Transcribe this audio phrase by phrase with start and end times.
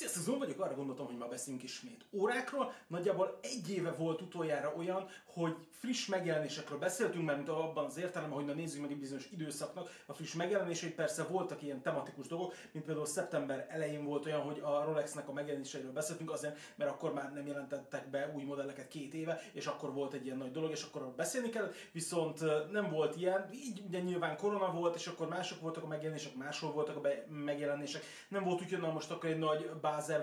[0.00, 2.72] Sziasztok, Zon vagyok, arra gondoltam, hogy ma beszélünk ismét órákról.
[2.86, 8.38] Nagyjából egy éve volt utoljára olyan, hogy friss megjelenésekről beszéltünk, mert mint abban az értelemben,
[8.38, 10.94] hogy na nézzük meg egy bizonyos időszaknak a friss megjelenéseit.
[10.94, 15.32] Persze voltak ilyen tematikus dolgok, mint például szeptember elején volt olyan, hogy a Rolexnek a
[15.32, 19.92] megjelenéseiről beszéltünk, azért, mert akkor már nem jelentettek be új modelleket két éve, és akkor
[19.92, 22.40] volt egy ilyen nagy dolog, és akkor beszélni kellett, viszont
[22.70, 26.72] nem volt ilyen, így ugye nyilván korona volt, és akkor mások voltak a megjelenések, máshol
[26.72, 28.02] voltak a megjelenések.
[28.28, 29.70] Nem volt úgy, hogy na most akkor egy nagy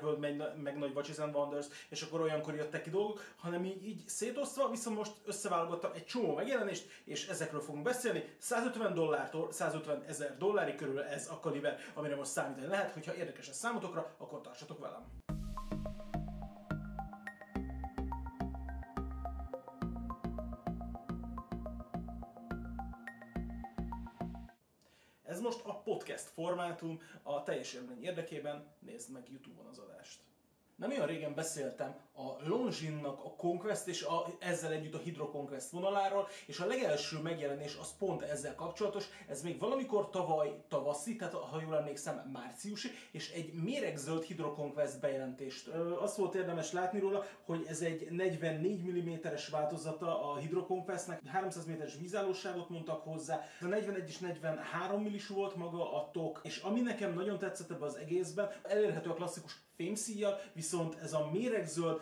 [0.01, 3.87] World, meg, meg nagy Watches and Wonders, és akkor olyankor jöttek ki dolgok, hanem így,
[3.87, 8.23] így szétosztva, viszont most összeválogattam egy csomó megjelenést, és ezekről fogunk beszélni.
[8.37, 13.47] 150 dollártól 150 ezer dollárig körül ez a kaliber, amire most számítani lehet, hogyha érdekes
[13.47, 15.26] ez számotokra, akkor tartsatok velem.
[25.47, 30.26] Most a podcast formátum, a teljes élmény érdekében nézd meg YouTube-on az adást.
[30.77, 35.69] Nem olyan régen beszéltem a Longines-nak a Conquest és a, ezzel együtt a Hydro Conquest
[35.69, 39.05] vonaláról, és a legelső megjelenés az pont ezzel kapcsolatos.
[39.27, 44.99] Ez még valamikor tavaly tavaszi, tehát ha jól emlékszem márciusi, és egy méregzöld Hydro Conquest
[44.99, 45.67] bejelentést.
[45.99, 51.65] Azt volt érdemes látni róla, hogy ez egy 44 mm-es változata a Hydro Conquestnek, 300
[51.65, 56.81] méteres vízállóságot mondtak hozzá, a 41 és 43 millis volt maga a tok, és ami
[56.81, 62.01] nekem nagyon tetszett ebbe az egészben, elérhető a klasszikus fémszíjjal, viszont ez a méregzöld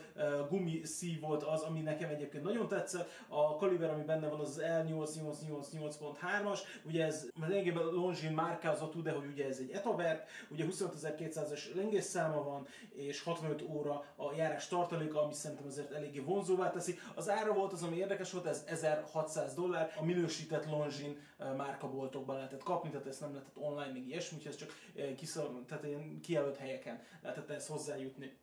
[0.50, 3.10] gumi szív volt az, ami nekem egyébként nagyon tetszett.
[3.28, 9.26] A kaliber, ami benne van, az az L8888.3-as, ugye ez lényegében Longines márkázatú, de hogy
[9.26, 15.34] ugye ez egy etaverk, ugye 25200-es száma van, és 65 óra a járás tartaléka, ami
[15.34, 17.00] szerintem azért eléggé vonzóvá teszi.
[17.16, 21.18] Az ára volt az, ami érdekes volt, ez 1600 dollár, a minősített Longines
[21.58, 24.74] márkaboltokban lehetett kapni, tehát ezt nem lehetett online, még ilyesmi, úgyhogy ez csak
[25.16, 28.38] kiszor, tehát ilyen kijelölt helyeken lehetett ezt hozzájutni.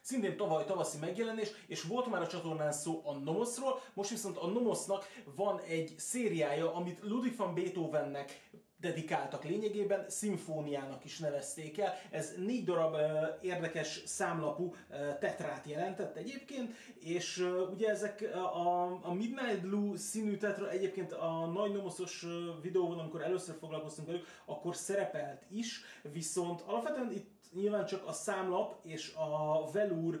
[0.00, 4.46] Szintén tavaly tavaszi megjelenés, és volt már a csatornán szó a Nomosról, most viszont a
[4.46, 11.94] Nomosnak van egy szériája, amit Ludwig van Beethovennek dedikáltak lényegében, szimfóniának is nevezték el.
[12.10, 13.00] Ez négy darab uh,
[13.40, 20.36] érdekes számlapú uh, tetrát jelentett egyébként, és uh, ugye ezek a, a Midnight Blue színű
[20.36, 22.26] tetra egyébként a nagy nomoszos
[22.62, 25.80] videóban, amikor először foglalkoztunk velük, akkor szerepelt is,
[26.12, 30.20] viszont alapvetően itt nyilván csak a számlap és a velúr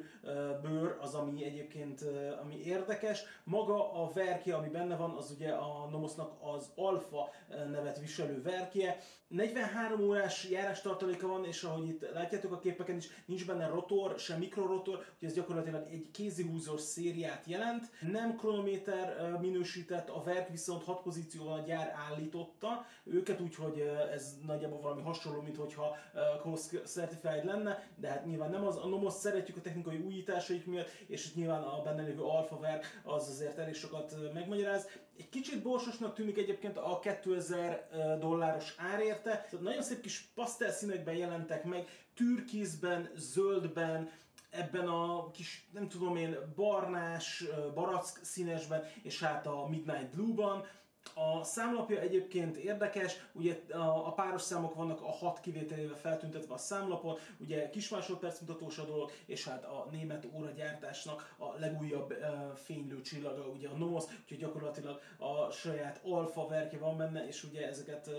[0.62, 2.04] bőr az, ami egyébként
[2.42, 3.22] ami érdekes.
[3.44, 8.98] Maga a verke, ami benne van, az ugye a nomosznak az alfa nevet viselő verkje.
[9.28, 14.38] 43 órás járástartaléka van, és ahogy itt látjátok a képeken is, nincs benne rotor, sem
[14.38, 17.90] mikrorotor, úgyhogy ez gyakorlatilag egy kézihúzós szériát jelent.
[18.00, 23.80] Nem kronométer minősített, a verk viszont 6 pozícióval a gyár állította őket, úgyhogy
[24.12, 25.96] ez nagyjából valami hasonló, mint hogyha
[26.40, 26.72] Cross
[27.16, 28.76] Certified lenne, de hát nyilván nem az.
[28.76, 33.00] A Nomos szeretjük a technikai újításaik miatt, és itt nyilván a benne lévő alfa verk
[33.04, 34.86] az azért elég sokat megmagyaráz.
[35.18, 39.48] Egy kicsit borsosnak tűnik egyébként a 2000 dollár dolláros ár érte.
[39.60, 44.10] Nagyon szép kis pasztel színekben jelentek meg, türkizben, zöldben,
[44.50, 47.44] ebben a kis, nem tudom én, barnás,
[47.74, 50.66] barack színesben, és hát a Midnight Blue-ban.
[51.14, 57.18] A számlapja egyébként érdekes, ugye a, páros számok vannak a hat kivételével feltüntetve a számlapon,
[57.38, 63.00] ugye kis másodperc mutatós a dolog, és hát a német óragyártásnak a legújabb uh, fénylő
[63.00, 68.06] csillaga, ugye a NOS, úgyhogy gyakorlatilag a saját alfa verke van benne, és ugye ezeket
[68.06, 68.14] uh,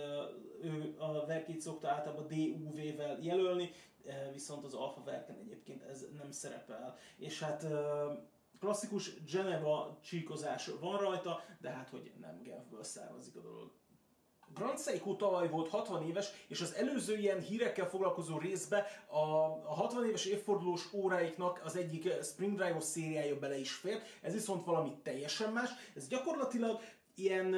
[0.63, 3.71] ő a verkét szokta általában DUV-vel jelölni,
[4.05, 6.97] uh, viszont az alfa verken egyébként ez nem szerepel.
[7.17, 7.71] És hát uh,
[8.59, 13.71] klasszikus Geneva csíkozás van rajta, de hát hogy nem Genfből származik a dolog.
[14.53, 19.17] Grand Seiko tavaly volt 60 éves, és az előző ilyen hírekkel foglalkozó részbe a,
[19.65, 24.01] a 60 éves évfordulós óráiknak az egyik Spring Drive-os szériája bele is fér.
[24.21, 25.69] Ez viszont valami teljesen más.
[25.95, 26.81] Ez gyakorlatilag
[27.15, 27.55] ilyen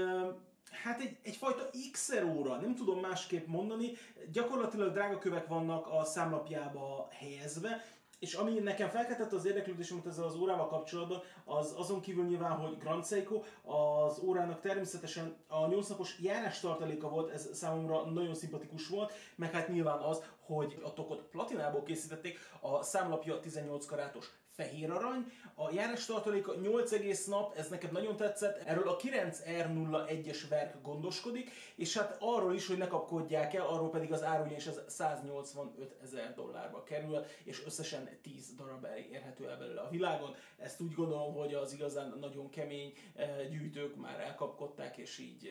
[0.71, 3.91] hát egy, egyfajta x óra, nem tudom másképp mondani,
[4.31, 7.85] gyakorlatilag drága kövek vannak a számlapjába helyezve,
[8.19, 12.77] és ami nekem felkeltette az érdeklődésemet ezzel az órával kapcsolatban, az azon kívül nyilván, hogy
[12.77, 18.87] Grand Seiko, az órának természetesen a 8 napos járás tartaléka volt, ez számomra nagyon szimpatikus
[18.87, 24.91] volt, meg hát nyilván az, hogy a tokot platinából készítették, a számlapja 18 karátos fehér
[24.91, 30.81] arany, a járás tartaléka 8 egész nap, ez neked nagyon tetszett, erről a 9R01-es verk
[30.81, 34.81] gondoskodik, és hát arról is, hogy ne kapkodják el, arról pedig az árulja és ez
[34.87, 40.35] 185 ezer dollárba kerül, és összesen 10 darab érhető el belőle a világon.
[40.57, 45.45] Ezt úgy gondolom, hogy az igazán nagyon kemény eh, gyűjtők már elkapkodták, és így,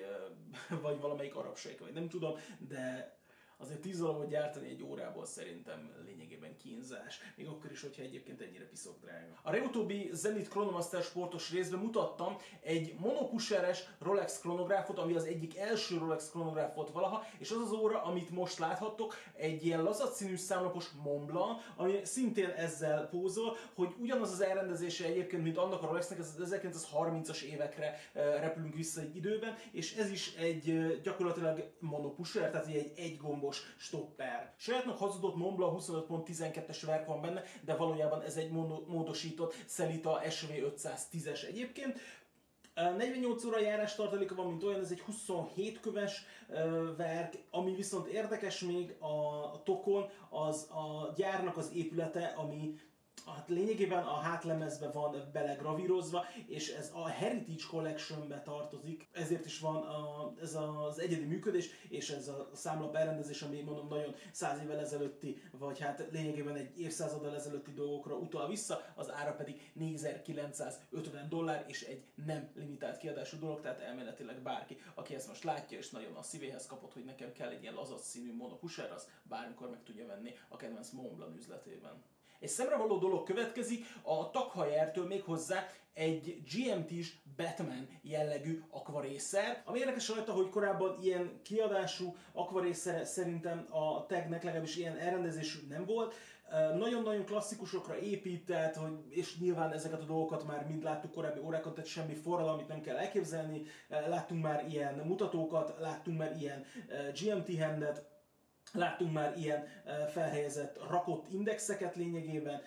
[0.71, 3.17] eh, vagy valamelyik arab vagy nem tudom, de
[3.61, 7.21] azért 10 darabot gyártani egy órából szerintem lényegében kínzás.
[7.37, 9.39] Még akkor is, hogyha egyébként ennyire piszok drága.
[9.43, 15.99] A legutóbbi Zenith Chronomaster sportos részben mutattam egy monopuseres Rolex kronográfot, ami az egyik első
[15.99, 20.91] Rolex kronográf volt valaha, és az az óra, amit most láthattok, egy ilyen lazatszínű számlapos
[21.03, 26.35] Montblanc, ami szintén ezzel pózol, hogy ugyanaz az elrendezése egyébként, mint annak a Rolexnek, ez
[26.39, 33.17] az 1930-as évekre repülünk vissza egy időben, és ez is egy gyakorlatilag monopusher, tehát egy
[33.49, 34.53] egygombos stopper.
[34.56, 38.50] Sajátnak hazudott Montblanc 25.12-es verk van benne, de valójában ez egy
[38.87, 41.99] módosított Celita SV510-es egyébként.
[42.75, 46.25] 48 óra járás tartaléka van, mint olyan, ez egy 27 köves
[46.97, 52.75] verk, ami viszont érdekes még a tokon, az a gyárnak az épülete, ami
[53.31, 59.77] hát lényegében a hátlemezbe van belegravírozva, és ez a Heritage Collectionbe tartozik, ezért is van
[59.77, 64.79] a, ez az egyedi működés, és ez a számlap elrendezés, ami mondom nagyon száz évvel
[64.79, 71.65] ezelőtti, vagy hát lényegében egy évszázaddal ezelőtti dolgokra utal vissza, az ára pedig 4950 dollár,
[71.69, 76.15] és egy nem limitált kiadású dolog, tehát elméletileg bárki, aki ezt most látja, és nagyon
[76.15, 80.07] a szívéhez kapott, hogy nekem kell egy ilyen lazac színű monopusher, az bármikor meg tudja
[80.07, 82.03] venni a kedvenc Montblanc üzletében.
[82.40, 89.62] Egy szemrevaló dolog következik a Takhajertől még hozzá egy GMT-s Batman jellegű akvarészer.
[89.64, 95.85] Ami érdekes rajta, hogy korábban ilyen kiadású akvarészere szerintem a tagnek legalábbis ilyen elrendezésű nem
[95.85, 96.14] volt.
[96.76, 101.90] Nagyon-nagyon klasszikusokra épített, hogy, és nyilván ezeket a dolgokat már mind láttuk korábbi órákon, tehát
[101.90, 103.62] semmi forradalmit nem kell elképzelni.
[103.88, 106.64] Láttunk már ilyen mutatókat, láttunk már ilyen
[107.20, 108.18] GMT handet,
[108.73, 109.67] Láttunk már ilyen
[110.12, 112.61] felhelyezett, rakott indexeket lényegében,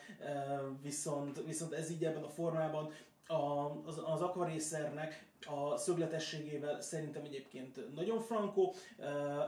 [0.81, 2.94] viszont, viszont ez így ebben a formában
[3.27, 8.74] a, az, az akvarésszernek a szögletességével szerintem egyébként nagyon frankó.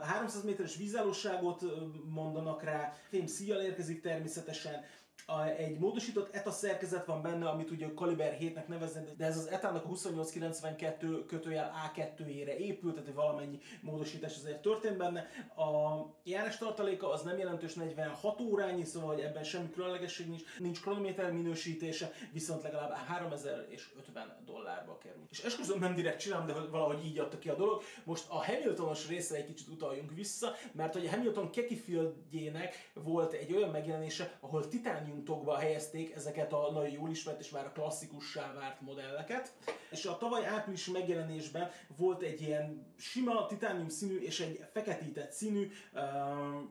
[0.02, 1.62] 300 méteres vízállóságot
[2.08, 4.84] mondanak rá, fém szíjjal érkezik természetesen,
[5.26, 9.46] a, egy módosított ETA szerkezet van benne, amit ugye Kaliber 7-nek neveznek, de ez az
[9.46, 15.26] ETA-nak a 2892 kötőjel A2-ére épült, tehát valamennyi módosítás azért történt benne.
[15.56, 21.32] A járás tartaléka az nem jelentős 46 órányi, szóval ebben semmi különlegesség nincs, nincs kronométer
[21.32, 25.22] minősítése, viszont legalább 3050 dollárba kerül.
[25.30, 27.82] És esküszöm nem direkt csinálom, de valahogy így adta ki a dolog.
[28.04, 33.52] Most a Hamiltonos részre egy kicsit utaljunk vissza, mert hogy a Hamilton Kekifieldjének volt egy
[33.52, 38.52] olyan megjelenése, ahol titánium titanium helyezték ezeket a nagyon jól ismert és már a klasszikussá
[38.52, 39.52] várt modelleket.
[39.90, 45.70] És a tavaly április megjelenésben volt egy ilyen sima titánium színű és egy feketített színű
[45.92, 46.00] uh,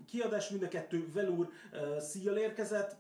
[0.08, 1.98] kiadás, mind a kettő velour uh,
[2.38, 2.96] érkezett,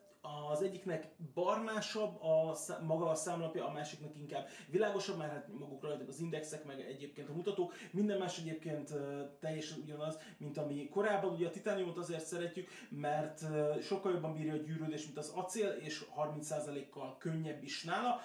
[0.51, 6.05] az egyiknek barnásabb a maga a számlapja, a másiknak inkább világosabb, mert hát maguk rajta
[6.07, 7.73] az indexek, meg egyébként a mutatók.
[7.91, 8.93] Minden más egyébként
[9.39, 11.33] teljesen ugyanaz, mint ami korábban.
[11.33, 13.41] Ugye a titániumot azért szeretjük, mert
[13.81, 18.21] sokkal jobban bírja a gyűrődés, mint az acél, és 30%-kal könnyebb is nála.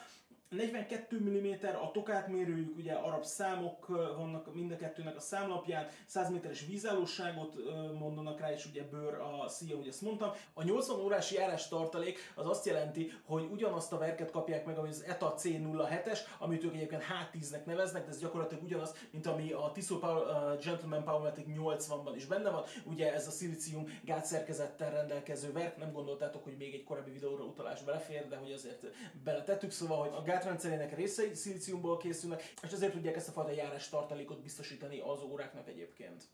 [0.49, 3.87] 42 mm a tokát mérőjük, ugye arab számok
[4.17, 7.57] vannak mind a kettőnek a számlapján, 100 méteres vízállóságot
[7.99, 10.31] mondanak rá, és ugye bőr a szíja, hogy ezt mondtam.
[10.55, 14.89] A 80 órás járás tartalék az azt jelenti, hogy ugyanazt a verket kapják meg, ami
[14.89, 19.71] az ETA C07-es, amit ők egyébként H10-nek neveznek, de ez gyakorlatilag ugyanaz, mint ami a
[19.75, 22.65] Tissot Power, uh, Gentleman Powermatic 80-ban is benne van.
[22.85, 27.83] Ugye ez a szilícium gátszerkezettel rendelkező verk, nem gondoltátok, hogy még egy korábbi videóra utalás
[27.83, 28.87] belefér, de hogy azért
[29.25, 33.89] beletettük, szóval, hogy a gátrendszerének részei szilíciumból készülnek, és ezért tudják ezt a fajta járás
[33.89, 36.25] tartalékot biztosítani az óráknak egyébként.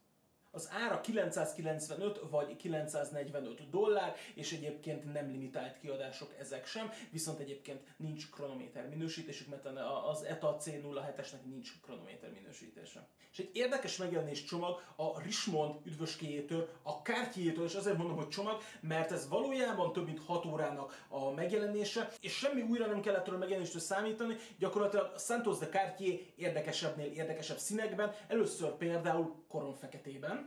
[0.55, 7.81] Az ára 995 vagy 945 dollár, és egyébként nem limitált kiadások ezek sem, viszont egyébként
[7.97, 9.67] nincs kronométer minősítésük, mert
[10.11, 13.09] az ETA C07-esnek nincs kronométer minősítése.
[13.33, 18.61] És egy érdekes megjelenés csomag a Richmond üdvöskéjétől, a kártyéjétől, és azért mondom, hogy csomag,
[18.81, 23.39] mert ez valójában több mint 6 órának a megjelenése, és semmi újra nem kellett a
[23.39, 30.44] megjelenéstől számítani, gyakorlatilag Santos de Cartier érdekesebbnél érdekesebb színekben, először például koronfeketében,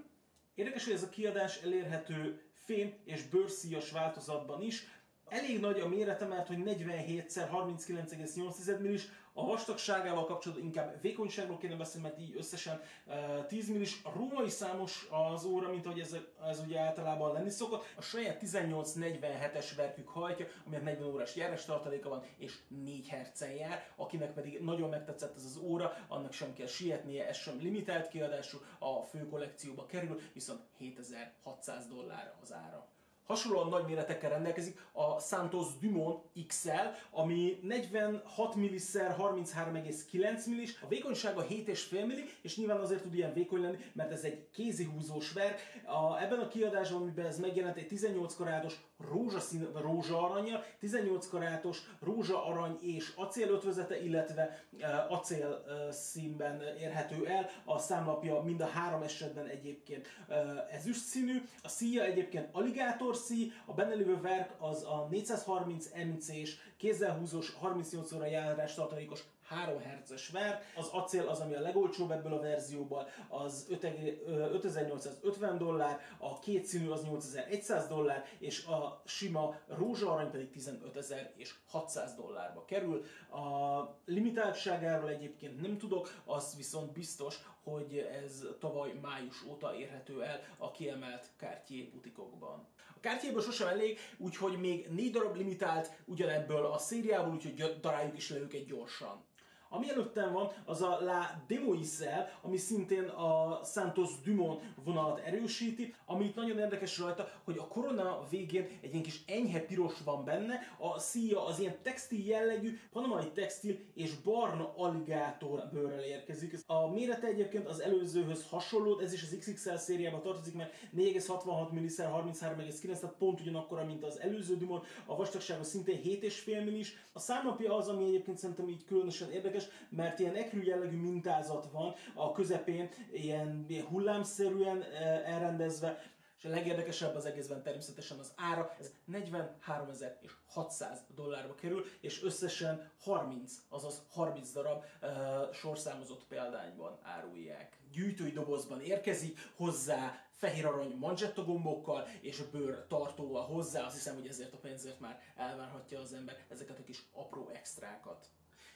[0.58, 4.88] Érdekes, hogy ez a kiadás elérhető fém és bőrszíjas változatban is.
[5.30, 8.96] Elég nagy a mérete, mert hogy 47x39,8 mm
[9.38, 14.00] a vastagságával kapcsolatban inkább vékonyságról kéne beszélni, mert így összesen uh, 10 millis.
[14.04, 16.16] A római számos az óra, mint ahogy ez,
[16.50, 17.86] ez ugye általában lenni szokott.
[17.96, 23.88] A saját 1847-es verkük hajtja, aminek 40 órás járás tartaléka van, és 4 hercen jár.
[23.96, 28.58] Akinek pedig nagyon megtetszett ez az óra, annak sem kell sietnie, ez sem limitált kiadású,
[28.80, 32.97] a fő kollekcióba kerül, viszont 7600 dollár az ára.
[33.28, 36.70] Hasonlóan nagy méretekkel rendelkezik a Santos Dumont XL,
[37.12, 43.62] ami 46 mm 33,9 mm, a vékonysága 7,5 mm, és nyilván azért tud ilyen vékony
[43.62, 45.56] lenni, mert ez egy kézihúzós ver.
[45.86, 51.82] A, ebben a kiadásban, amiben ez megjelent, egy 18 karátos rózsaszín, rózsa aranya, 18 karátos
[52.00, 57.50] rózsa arany és acél ötvözete, illetve uh, acél uh, színben érhető el.
[57.66, 60.36] A számlapja mind a három esetben egyébként uh,
[60.74, 61.42] ezüst színű.
[61.64, 68.12] A szíja egyébként aligátor szíj, a benne lévő verk az a 430 MC-s kézzelhúzós 38
[68.12, 70.62] óra járás tartalékos 3 Hz-es ver.
[70.76, 76.90] Az acél az, ami a legolcsóbb ebből a verzióból, az 5850 dollár, a két színű
[76.90, 83.04] az 8100 dollár, és a sima rózsaarany pedig 15000 és 600 dollárba kerül.
[83.30, 87.40] A limitáltságáról egyébként nem tudok, az viszont biztos,
[87.72, 92.68] hogy ez tavaly május óta érhető el a kiemelt Cartier butikokban.
[92.96, 98.30] A Cartierből sosem elég, úgyhogy még négy darab limitált ugyanebből a szériából, úgyhogy daráljuk is
[98.30, 99.24] le őket gyorsan.
[99.70, 106.26] Ami előttem van, az a La Demoiselle, ami szintén a Santos Dumont vonalat erősíti, ami
[106.26, 110.60] itt nagyon érdekes rajta, hogy a korona végén egy ilyen kis enyhe piros van benne,
[110.78, 116.60] a szíja az ilyen textil jellegű, panamai textil és barna aligátor bőrrel érkezik.
[116.66, 121.86] A mérete egyébként az előzőhöz hasonló, ez is az XXL szériába tartozik, mert 4,66 mm
[121.86, 126.80] 33,9, tehát pont ugyanakkora, mint az előző Dumont, a vastagsága szintén 7,5 mm.
[127.14, 131.72] A számlapja az, ami egyébként szerintem így különösen érdekes, érdekes, mert ilyen ekrű jellegű mintázat
[131.72, 138.34] van a közepén, ilyen, ilyen hullámszerűen eh, elrendezve, és a legérdekesebb az egészben természetesen az
[138.36, 145.10] ára, ez 43.600 dollárba kerül, és összesen 30, azaz 30 darab uh,
[145.54, 147.78] sorszámozott példányban árulják.
[147.92, 154.28] Gyűjtői dobozban érkezik, hozzá fehér arany manzsetta gombokkal és bőr tartóval hozzá, azt hiszem, hogy
[154.28, 158.30] ezért a pénzért már elvárhatja az ember ezeket a kis apró extrákat.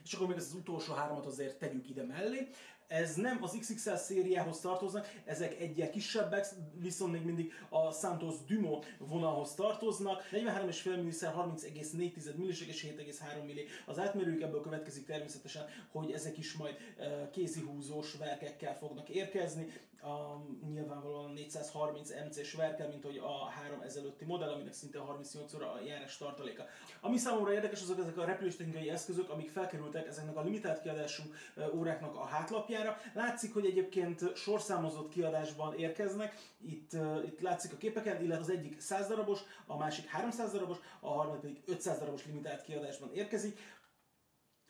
[0.04, 2.48] És akkor még ez az utolsó háromat azért tegyük ide mellé.
[2.92, 6.48] Ez nem az XXL szériához tartoznak, ezek egyel kisebbek,
[6.80, 10.24] viszont még mindig a Santos Dumont vonalhoz tartoznak.
[10.32, 13.66] 43,5 mm 30,4 millisek és 7,3 milli.
[13.86, 19.74] Az átmérőjük ebből következik természetesen, hogy ezek is majd uh, kézihúzós verkekkel fognak érkezni.
[20.02, 20.42] A,
[20.72, 25.82] nyilvánvalóan 430 MC-s verkel, mint hogy a három ezelőtti modell, aminek szinte 38 óra a
[25.82, 26.66] járás tartaléka.
[27.02, 31.24] Ami számomra érdekes, azok ezek a repüléstechnikai eszközök, amik felkerültek ezeknek a limitált kiadású
[31.74, 33.02] óráknak a hátlapján, pályára.
[33.14, 36.92] Látszik, hogy egyébként sorszámozott kiadásban érkeznek, itt,
[37.26, 41.42] itt látszik a képeken, illetve az egyik 100 darabos, a másik 300 darabos, a harmadik
[41.42, 43.60] pedig 500 darabos limitált kiadásban érkezik.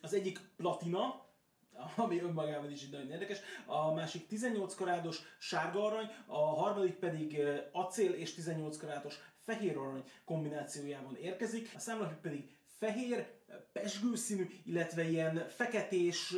[0.01, 1.25] Az egyik platina,
[1.95, 3.39] ami önmagában is így nagyon érdekes.
[3.65, 10.03] A másik 18 karátos sárga arany, a harmadik pedig acél és 18 karátos fehér arany
[10.25, 11.71] kombinációjában érkezik.
[11.75, 13.27] A számlapjuk pedig fehér,
[13.71, 16.35] pesgőszínű, illetve ilyen feketés,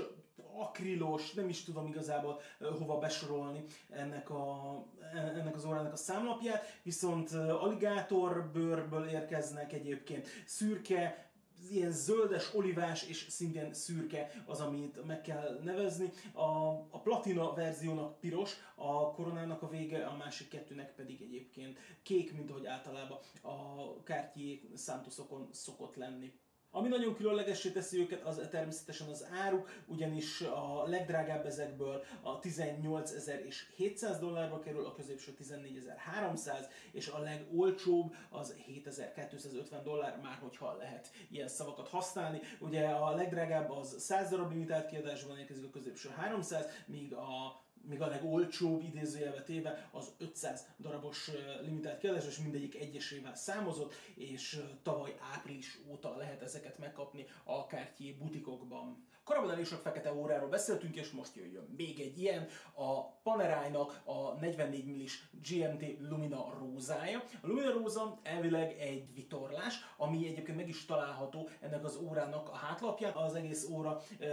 [0.55, 4.75] akrilos, nem is tudom igazából hova besorolni ennek, a,
[5.13, 11.31] ennek az órának a számlapját, viszont aligátor bőrből érkeznek egyébként szürke,
[11.71, 16.11] ilyen zöldes, olivás és szintén szürke az, amit meg kell nevezni.
[16.33, 16.47] A,
[16.89, 22.49] a platina verziónak piros, a koronának a vége, a másik kettőnek pedig egyébként kék, mint
[22.49, 26.33] ahogy általában a Cartier Santosokon szokott lenni.
[26.75, 34.17] Ami nagyon különlegessé teszi őket, az természetesen az áruk, ugyanis a legdrágább ezekből a 18.700
[34.19, 41.47] dollárba kerül, a középső 14.300, és a legolcsóbb az 7250 dollár, már hogyha lehet ilyen
[41.47, 42.39] szavakat használni.
[42.59, 48.01] Ugye a legdrágább az 100 darab limitált kiadásban érkezik, a középső 300, míg a még
[48.01, 55.15] a legolcsóbb idézőjelbe téve az 500 darabos limitált kiadás, és mindegyik egyesével számozott, és tavaly
[55.33, 59.07] április óta lehet ezeket megkapni a Cartier butikokban.
[59.23, 64.33] Korábban elég sok fekete óráról beszéltünk, és most jöjjön még egy ilyen, a Panerai-nak a
[64.39, 67.23] 44 millis GMT Lumina rózája.
[67.41, 72.55] A Lumina róza elvileg egy vitorlás, ami egyébként meg is található ennek az órának a
[72.55, 73.13] hátlapján.
[73.13, 74.27] Az egész óra uh,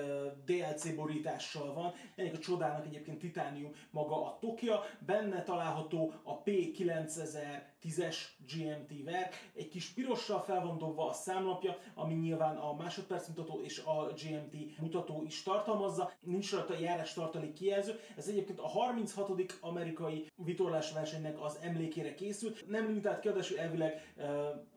[0.44, 1.92] DLC borítással van.
[2.16, 4.80] Ennek a csodának egyébként titánium maga a tokja.
[5.06, 8.16] Benne található a P9010-es
[8.52, 9.30] GMT ver.
[9.54, 14.12] Egy kis pirossal fel van dobva a számlapja, ami nyilván a másodperc mutató és a
[14.12, 18.00] GMT mutató is tartalmazza, nincs rajta járás tartalék kijelző.
[18.16, 19.30] Ez egyébként a 36.
[19.60, 22.68] amerikai vitorlásversenynek az emlékére készült.
[22.68, 24.12] Nem limitált kiadású, elvileg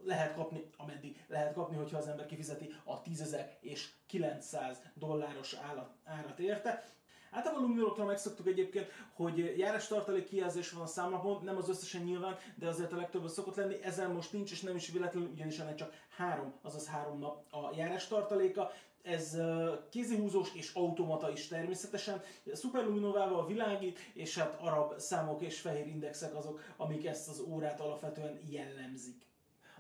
[0.04, 5.58] lehet kapni, ameddig lehet kapni, hogyha az ember kifizeti a 10.000 és 900 dolláros
[6.04, 6.84] árat érte.
[7.32, 12.38] Általában luminolokra megszoktuk egyébként, hogy járás tartalék kijelzés van a számlapon, nem az összesen nyilván,
[12.56, 13.84] de azért a legtöbb szokott lenni.
[13.84, 17.76] Ezen most nincs, és nem is véletlenül, ugyanis ennek csak három, azaz három nap a
[17.76, 18.72] járás tartaléka
[19.04, 19.38] ez
[19.90, 22.22] kézihúzós és automata is természetesen.
[22.54, 28.40] Superluminovával világít, és hát arab számok és fehér indexek azok, amik ezt az órát alapvetően
[28.50, 29.22] jellemzik.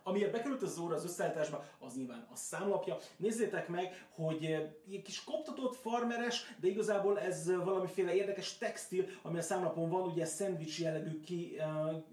[0.06, 2.98] Amiért bekerült az óra az összeállításba, az nyilván a számlapja.
[3.18, 4.46] Nézzétek meg, hogy
[4.92, 10.25] egy kis koptatott farmeres, de igazából ez valamiféle érdekes textil, ami a számlapon van, ugye
[10.25, 11.58] szendvics jellegű ki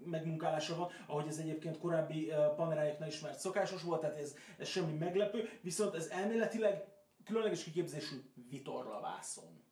[0.05, 5.49] megmunkálása van, ahogy ez egyébként korábbi panerájoknál ismert szokásos volt, tehát ez, ez semmi meglepő,
[5.61, 6.83] viszont ez elméletileg
[7.31, 8.15] különleges kiképzésű
[8.49, 9.63] vitorlavászon.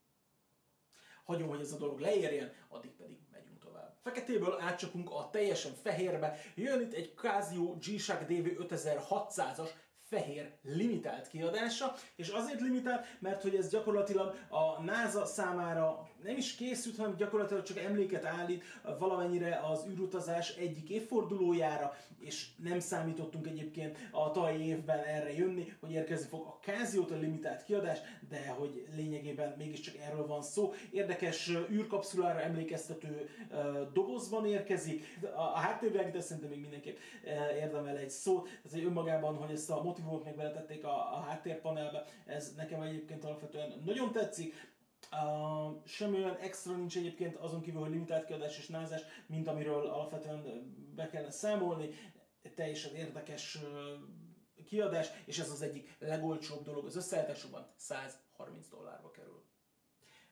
[1.24, 3.98] Hagyom, hogy ez a dolog leérjen, addig pedig megyünk tovább.
[4.02, 6.40] Feketéből átcsapunk a teljesen fehérbe.
[6.56, 9.70] Jön itt egy Casio G-Shock DV 5600-as
[10.02, 16.56] fehér limitált kiadása, és azért limitált, mert hogy ez gyakorlatilag a NASA számára nem is
[16.56, 18.64] készült, hanem gyakorlatilag csak emléket állít
[19.00, 25.92] valamennyire az űrutazás egyik évfordulójára, és nem számítottunk egyébként a tavalyi évben erre jönni, hogy
[25.92, 28.00] érkezni fog a Casio a limitált kiadás,
[28.30, 30.74] de hogy lényegében mégiscsak erről van szó.
[30.92, 33.30] Érdekes űrkapszulára emlékeztető
[33.94, 35.06] dobozban érkezik.
[35.36, 36.98] A háttérvilágítás szerintem még mindenképp
[37.60, 38.50] érdemel egy szót.
[38.66, 43.24] Ez egy önmagában, hogy ezt a motivumot meg beletették a, a háttérpanelbe, ez nekem egyébként
[43.24, 44.78] alapvetően nagyon tetszik.
[45.12, 49.88] Uh, semmi olyan extra nincs egyébként azon kívül, hogy limitált kiadás és názás, mint amiről
[49.88, 50.44] alapvetően
[50.96, 51.90] be kellene számolni.
[52.56, 53.60] Teljesen érdekes
[54.66, 59.44] kiadás, és ez az egyik legolcsóbb dolog az összeállításokban, 130 dollárba kerül.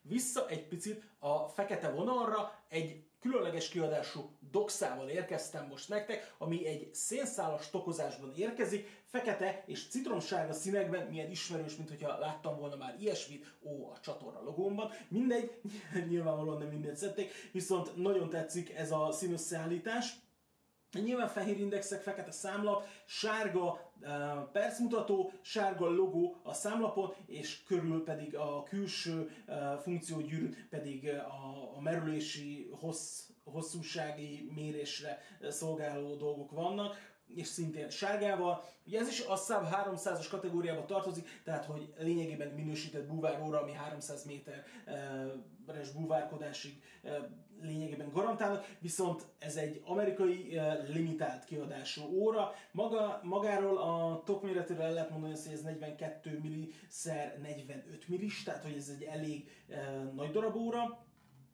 [0.01, 6.93] Vissza egy picit a fekete vonalra, egy különleges kiadású doxával érkeztem most nektek, ami egy
[6.93, 13.55] szénszálas tokozásban érkezik, fekete és citromsárga színekben, milyen ismerős, mint hogyha láttam volna már ilyesmit,
[13.63, 14.91] ó, a csatorna logómban.
[15.07, 15.61] Mindegy,
[16.09, 20.13] nyilvánvalóan nem mindent szedték, viszont nagyon tetszik ez a színösszeállítás.
[20.91, 23.86] Nyilván fehér indexek, fekete számlap, sárga
[24.51, 31.71] percmutató, sárga logó a számlapon, és körül pedig a külső uh, funkciógyűrűn pedig uh, a,
[31.75, 38.63] a merülési hossz, hosszúsági mérésre szolgáló dolgok vannak és szintén sárgával.
[38.85, 44.25] Ugye ez is a Sub 300-as kategóriába tartozik, tehát hogy lényegében minősített búváróra, ami 300
[44.25, 46.81] méteres búvárkodásig
[47.61, 52.51] lényegében garantálnak, viszont ez egy amerikai limitált kiadású óra.
[52.71, 58.63] Maga, magáról a top méretről el lehet mondani, hogy ez 42 milliszer 45 millis, tehát
[58.63, 59.49] hogy ez egy elég
[60.15, 61.05] nagy darab óra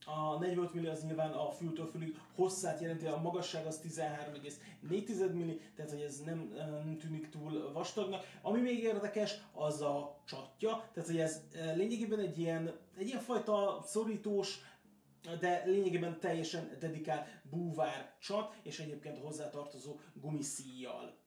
[0.05, 5.59] a 45 milli az nyilván a fültől fülig hosszát jelenti, a magasság az 13,4 milli,
[5.75, 6.53] tehát hogy ez nem,
[6.85, 8.23] nem tűnik túl vastagnak.
[8.41, 11.41] Ami még érdekes, az a csatja, tehát hogy ez
[11.75, 14.59] lényegében egy ilyen, egy ilyen fajta szorítós,
[15.39, 21.21] de lényegében teljesen dedikált búvár csat, és egyébként hozzátartozó gumiszíjjal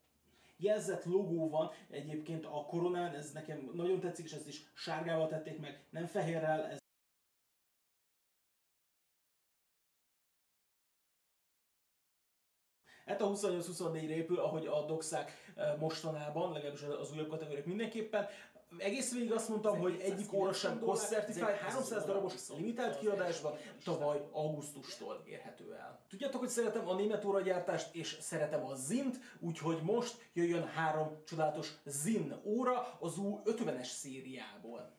[0.59, 5.61] jelzett logó van egyébként a koronán, ez nekem nagyon tetszik, és ezt is sárgával tették
[5.61, 6.79] meg, nem fehérrel, ez
[13.07, 18.27] Hát a 28-24 épül, ahogy a doxák eh, mostanában, legalábbis az újabb kategóriák mindenképpen.
[18.79, 24.29] Egész végig azt mondtam, hogy egyik óra sem cost certified, 300 darabos limitált kiadásban tavaly
[24.31, 26.01] augusztustól érhető el.
[26.09, 31.73] Tudjátok, hogy szeretem a német óragyártást, és szeretem a Zint, úgyhogy most jöjjön három csodálatos
[31.85, 34.91] Zin óra az U50-es szériából.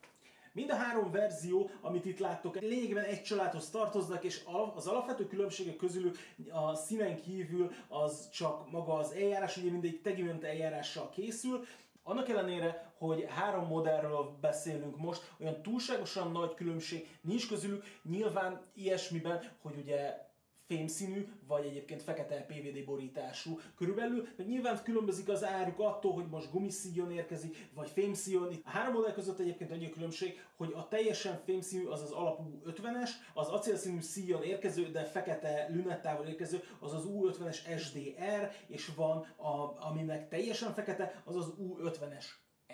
[0.58, 4.44] Mind a három verzió, amit itt láttok, lényegében egy családhoz tartoznak, és
[4.76, 6.12] az alapvető különbségek közül
[6.52, 11.66] a színen kívül az csak maga az eljárás, ugye mindegy tegiment eljárással készül,
[12.04, 19.52] annak ellenére, hogy három modellről beszélünk most, olyan túlságosan nagy különbség nincs közülük, nyilván ilyesmiben,
[19.62, 20.27] hogy ugye
[20.68, 26.52] fémszínű, vagy egyébként fekete PVD borítású körülbelül, mert nyilván különbözik az áruk attól, hogy most
[26.52, 28.54] gumiszíjon érkezik, vagy fémszíjon.
[28.64, 32.62] A három modell között egyébként annyi a különbség, hogy a teljesen fémszínű az az alapú
[32.66, 39.18] 50-es, az acélszínű szíjon érkező, de fekete lünettával érkező, az az U50-es SDR, és van,
[39.36, 42.26] a, aminek teljesen fekete, az az U50-es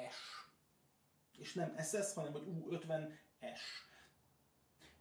[0.09, 0.47] S.
[1.37, 3.61] És nem SS, hanem hogy U50S.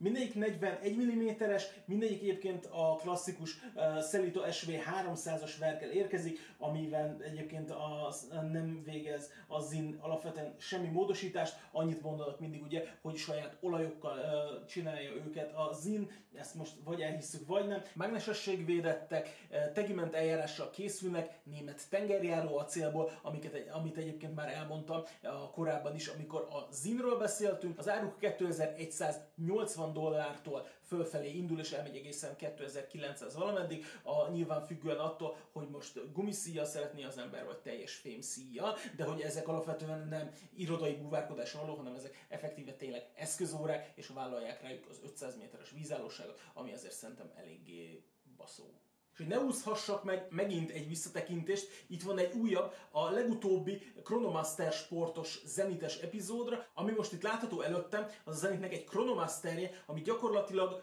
[0.03, 7.71] Mindegyik 41 mm-es, mindegyik egyébként a klasszikus uh, Celito SV 300-as verkel érkezik, amivel egyébként
[7.71, 8.15] a,
[8.53, 14.67] nem végez a ZIN alapvetően semmi módosítást, annyit mondanak mindig ugye, hogy saját olajokkal uh,
[14.67, 17.83] csinálja őket a ZIN, ezt most vagy elhisszük, vagy nem.
[17.95, 25.31] Mágnesesség védettek, uh, tegiment eljárással készülnek, német tengerjáró acélból, amiket, amit egyébként már elmondtam uh,
[25.53, 27.79] korábban is, amikor a ZIN-ről beszéltünk.
[27.79, 35.37] Az áruk 2180 dollártól fölfelé indul, és elmegy egészen 2900 valameddig, a, nyilván függően attól,
[35.53, 40.95] hogy most gumiszíjjal szeretné az ember, vagy teljes fémszíjjal, de hogy ezek alapvetően nem irodai
[40.95, 46.73] búvárkodás való, hanem ezek effektíve tényleg eszközórák, és vállalják rájuk az 500 méteres vízállóságot, ami
[46.73, 48.03] azért szerintem eléggé
[48.37, 48.82] baszó.
[49.13, 54.73] És hogy ne úszhassak meg megint egy visszatekintést, itt van egy újabb, a legutóbbi Chronomaster
[54.73, 60.83] sportos zenites epizódra, ami most itt látható előttem, az a zenitnek egy Chronomasterje, ami gyakorlatilag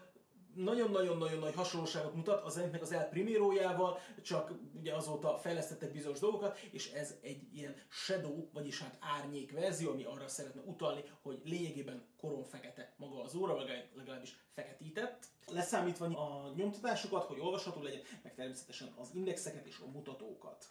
[0.54, 6.58] nagyon-nagyon-nagyon nagy hasonlóságot mutat a Zenitnek az El Primirójával, csak ugye azóta fejlesztettek bizonyos dolgokat,
[6.70, 12.04] és ez egy ilyen shadow, vagyis hát árnyék verzió, ami arra szeretne utalni, hogy lényegében
[12.20, 13.56] koron fekete maga az óra,
[13.94, 15.26] legalábbis feketített.
[15.46, 20.66] Leszámítva a nyomtatásokat, hogy olvasható legyen, meg természetesen az indexeket és a mutatókat.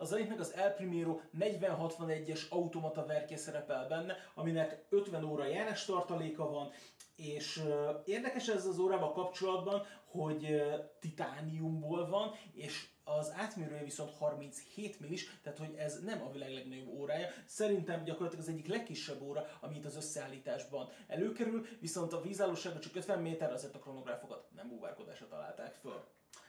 [0.00, 6.50] A Zenitnek az El Primero 4061-es automata verke szerepel benne, aminek 50 óra járás tartaléka
[6.50, 6.72] van,
[7.18, 14.10] és uh, érdekes ez az órával kapcsolatban, hogy uh, titániumból van, és az átmérője viszont
[14.10, 17.28] 37 millis, tehát hogy ez nem a világ legnagyobb órája.
[17.46, 23.22] Szerintem gyakorlatilag az egyik legkisebb óra, amit az összeállításban előkerül, viszont a vízállósága csak 50
[23.22, 26.04] méter, azért a kronográfokat nem búvárkodásra találták föl.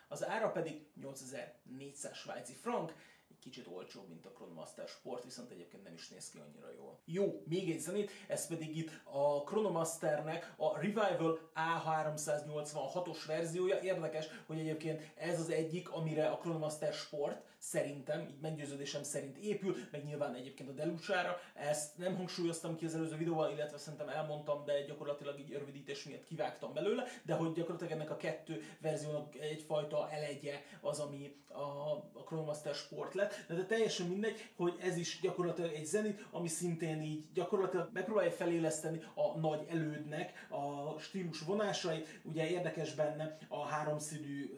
[0.08, 2.94] Az ára pedig 8400 svájci frank,
[3.40, 7.00] kicsit olcsóbb, mint a Chronomaster Sport, viszont egyébként nem is néz ki annyira jól.
[7.06, 13.80] Jó, még egy zenét, ez pedig itt a Chronomasternek a Revival A386-os verziója.
[13.80, 19.76] Érdekes, hogy egyébként ez az egyik, amire a Chronomaster Sport szerintem, így meggyőződésem szerint épül,
[19.92, 21.38] meg nyilván egyébként a Delucsára.
[21.54, 26.24] Ezt nem hangsúlyoztam ki az előző videóval, illetve szerintem elmondtam, de gyakorlatilag így rövidítés miatt
[26.24, 32.24] kivágtam belőle, de hogy gyakorlatilag ennek a kettő verziónak egyfajta elegye az, ami a, a
[32.26, 37.02] Chronomaster Sport lett, de, de teljesen mindegy, hogy ez is gyakorlatilag egy zenit, ami szintén
[37.02, 42.20] így gyakorlatilag megpróbálja feléleszteni a nagy elődnek a stílus vonásait.
[42.24, 44.56] Ugye érdekes benne a háromszínű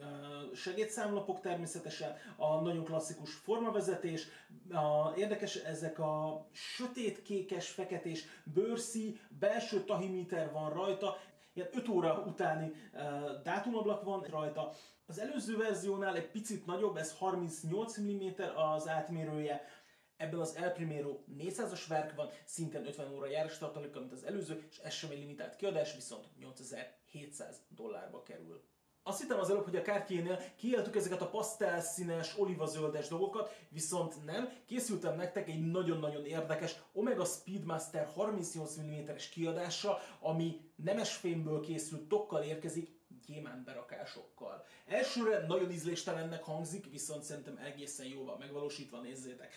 [0.54, 4.26] segédszámlapok természetesen, a nagyon klasszikus formavezetés,
[4.70, 11.16] a, érdekes ezek a sötétkékes, feketés bőrszi, belső tahimiter van rajta,
[11.52, 14.72] ilyen 5 óra utáni uh, dátumablak van rajta.
[15.06, 19.64] Az előző verziónál egy picit nagyobb, ez 38 mm az átmérője,
[20.16, 24.66] Ebben az El Primero 400-as verk van, szintén 50 óra járás tartaléka, mint az előző,
[24.70, 28.62] és ez sem egy limitált kiadás, viszont 8700 dollárba kerül.
[29.04, 34.48] Azt hittem az előbb, hogy a kártyénél kiéltük ezeket a pasztelszínes, olivazöldes dolgokat, viszont nem.
[34.66, 42.42] Készültem nektek egy nagyon-nagyon érdekes Omega Speedmaster 38 mm-es kiadása, ami nemes fémből készült tokkal
[42.42, 44.64] érkezik, gyémánt berakásokkal.
[44.86, 49.54] Elsőre nagyon ízléstelennek hangzik, viszont szerintem egészen jóval megvalósítva nézzétek.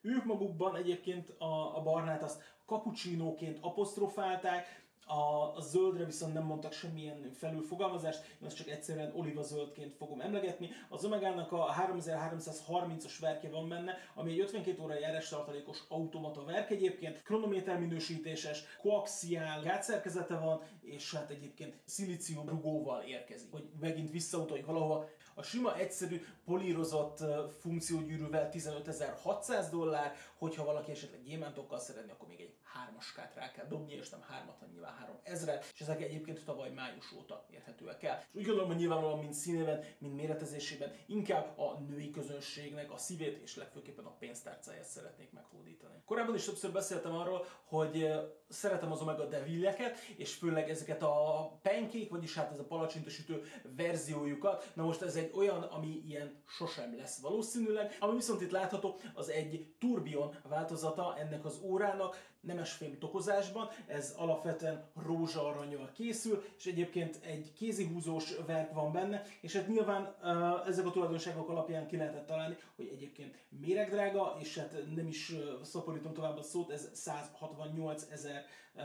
[0.00, 6.72] Ők magukban egyébként a, a barnát azt kapucsinóként apostrofálták, a, a zöldre viszont nem mondtak
[6.72, 10.70] semmilyen felülfogalmazást, én azt csak egyszerűen oliva zöldként fogom emlegetni.
[10.88, 16.70] Az Omegának a 3330-as verke van benne, ami egy 52 óra járás tartalékos automata verk
[16.70, 24.66] egyébként, kronométer minősítéses, koaxiál gátszerkezete van, és hát egyébként szilícium rugóval érkezik, hogy megint visszautaljuk
[24.66, 25.08] valahova.
[25.34, 27.18] A sima egyszerű polírozott
[27.60, 33.92] funkciógyűrűvel 15.600 dollár, hogyha valaki esetleg gyémántokkal szeretne, akkor még egy hármaskát rá kell dobni,
[33.92, 38.18] és nem hármat, hanem nyilván három ezret, és ezek egyébként tavaly május óta érhetőek el.
[38.18, 43.42] És úgy gondolom, hogy nyilvánvalóan mind színében, mind méretezésében inkább a női közönségnek a szívét
[43.42, 46.02] és legfőképpen a pénztárcáját szeretnék meghódítani.
[46.04, 48.12] Korábban is többször beszéltem arról, hogy
[48.48, 53.42] szeretem az Omega Devileket, és főleg ezeket a pancake, vagyis hát ez a palacsintosütő
[53.76, 54.70] verziójukat.
[54.74, 57.96] Na most ez egy olyan, ami ilyen sosem lesz valószínűleg.
[58.00, 64.90] Ami viszont itt látható, az egy Turbion változata ennek az órának, nemesfém tokozásban, ez alapvetően
[65.06, 70.86] rózsa aranyjal készül, és egyébként egy kézihúzós verk van benne, és hát nyilván uh, ezek
[70.86, 76.12] a tulajdonságok alapján ki lehetett találni, hogy egyébként méregdrága, és hát nem is uh, szaporítom
[76.12, 78.82] tovább a szót, ez 168 ezer uh,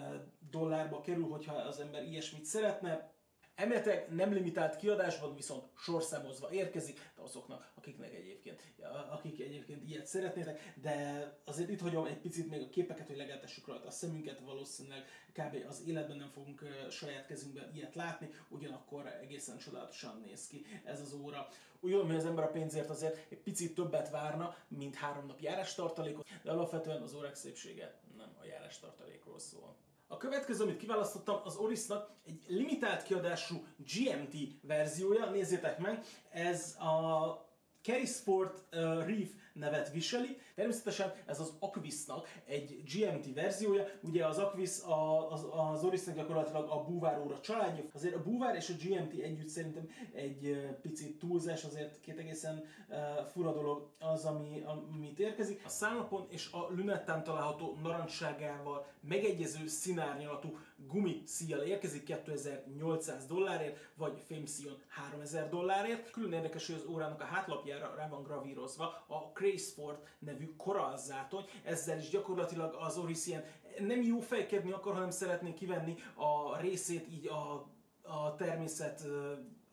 [0.50, 3.16] dollárba kerül, hogyha az ember ilyesmit szeretne,
[3.58, 8.62] Emeletileg nem limitált kiadásban, viszont sorszámozva érkezik, de azoknak, akiknek egyébként,
[9.10, 13.68] akik egyébként ilyet szeretnétek, de azért itt hagyom egy picit még a képeket, hogy legeltessük
[13.68, 15.66] rajta a szemünket, valószínűleg kb.
[15.68, 21.14] az életben nem fogunk saját kezünkben ilyet látni, ugyanakkor egészen csodálatosan néz ki ez az
[21.14, 21.48] óra.
[21.80, 25.40] Úgy gondolom, hogy az ember a pénzért azért egy picit többet várna, mint három nap
[25.40, 29.76] járás tartalékot, de alapvetően az órák szépsége nem a járás tartalékról szól.
[30.08, 37.46] A következő, amit kiválasztottam, az Orisnak egy limitált kiadású GMT verziója, nézzétek meg, ez a
[37.82, 40.38] Kerry Sport uh, Reef nevet viseli.
[40.56, 43.86] Természetesen ez az Aquisnak egy GMT verziója.
[44.02, 47.84] Ugye az Aquis a, az, az Orisnak gyakorlatilag a búvár óra családja.
[47.94, 53.26] Azért a búvár és a GMT együtt szerintem egy picit túlzás, azért két egészen uh,
[53.26, 55.62] fura dolog az, ami, amit érkezik.
[55.66, 64.22] A számlapon és a lünettán található narancságával megegyező színárnyalatú gumi szíjjal érkezik 2800 dollárért, vagy
[64.26, 66.12] fémszíjon 3000 dollárért.
[66.12, 71.98] Külön érdekes, hogy az órának a hátlapjára rá van gravírozva a Craceford nevű korallzátony, ezzel
[71.98, 73.44] is gyakorlatilag az Oris ilyen
[73.80, 77.68] nem jó fejkedni akar, hanem szeretné kivenni a részét így a,
[78.02, 79.08] a természet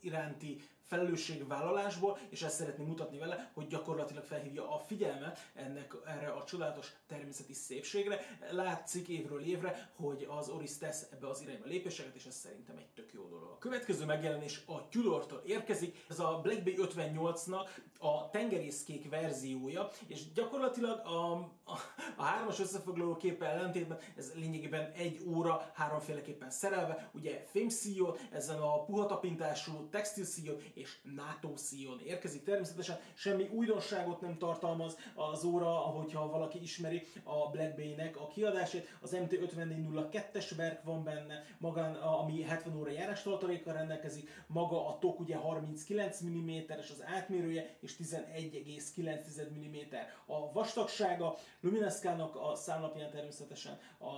[0.01, 6.45] iránti felelősségvállalásból, és ezt szeretné mutatni vele, hogy gyakorlatilag felhívja a figyelmet ennek erre a
[6.45, 8.39] csodálatos természeti szépségre.
[8.51, 12.89] Látszik évről évre, hogy az Oris tesz ebbe az irányba lépéseket, és ez szerintem egy
[12.95, 13.51] tök jó dolog.
[13.51, 17.69] A következő megjelenés a Tudortól érkezik, ez a Black Bay 58-nak
[17.99, 21.33] a tengerészkék verziója, és gyakorlatilag a,
[21.65, 21.79] a,
[22.17, 28.85] a hármas összefoglaló képe ellentétben ez lényegében egy óra háromféleképpen szerelve, ugye fémszíjon, ezen a
[28.85, 32.45] puha tapintású textilszíjon és NATO szíjon érkezik.
[32.45, 38.97] Természetesen semmi újdonságot nem tartalmaz az óra, ahogyha valaki ismeri a Black Bay-nek a kiadását.
[39.01, 45.21] Az MT5402-es verk van benne, magán, ami 70 óra járás tartalékkal rendelkezik, maga a tok
[45.21, 51.37] ugye 39 mm-es az átmérője, és 11,9 mm a vastagsága.
[51.61, 54.13] Lumineszkának a számlapján természetesen a